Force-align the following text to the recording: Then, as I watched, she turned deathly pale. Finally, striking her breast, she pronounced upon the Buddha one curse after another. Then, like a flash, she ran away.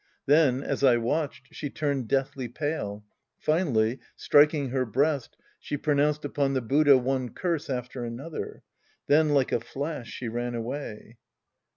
Then, 0.25 0.63
as 0.63 0.83
I 0.83 0.97
watched, 0.97 1.53
she 1.53 1.69
turned 1.69 2.07
deathly 2.07 2.47
pale. 2.47 3.05
Finally, 3.37 3.99
striking 4.15 4.69
her 4.69 4.83
breast, 4.83 5.37
she 5.59 5.77
pronounced 5.77 6.25
upon 6.25 6.53
the 6.55 6.61
Buddha 6.61 6.97
one 6.97 7.29
curse 7.29 7.69
after 7.69 8.03
another. 8.03 8.63
Then, 9.05 9.29
like 9.29 9.51
a 9.51 9.59
flash, 9.59 10.07
she 10.09 10.27
ran 10.27 10.55
away. 10.55 11.17